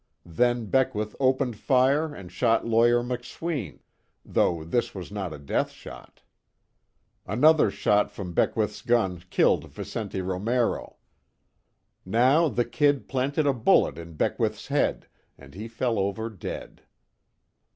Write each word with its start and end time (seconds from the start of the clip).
Then 0.25 0.65
Beckwith 0.65 1.15
opened 1.19 1.57
fire 1.59 2.11
and 2.15 2.31
shot 2.31 2.65
Lawyer 2.65 3.03
McSween, 3.03 3.81
though 4.25 4.63
this 4.63 4.95
was 4.95 5.11
not 5.11 5.31
a 5.31 5.37
death 5.37 5.69
shot. 5.69 6.23
Another 7.27 7.69
shot 7.69 8.09
from 8.09 8.33
Beckwith's 8.33 8.81
gun 8.81 9.21
killed 9.29 9.69
Vicente 9.69 10.19
Romero. 10.21 10.95
Now 12.03 12.47
the 12.49 12.65
"Kid" 12.65 13.07
planted 13.07 13.45
a 13.45 13.53
bullet 13.53 13.99
in 13.99 14.15
Beckwith's 14.15 14.69
head, 14.69 15.07
and 15.37 15.53
he 15.53 15.67
fell 15.67 15.99
over 15.99 16.31
dead. 16.31 16.81